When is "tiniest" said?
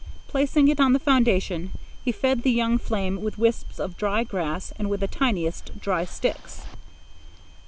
5.07-5.79